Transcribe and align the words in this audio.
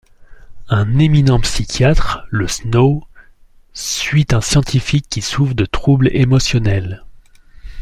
Un 0.69 0.97
éminent 0.97 1.39
psychiatre, 1.39 2.25
le 2.31 2.47
Snow, 2.47 3.03
suit 3.73 4.25
un 4.31 4.41
scientifique 4.41 5.05
qui 5.11 5.21
souffre 5.21 5.53
de 5.53 5.65
troubles 5.67 6.09
émotionnels. 6.11 7.05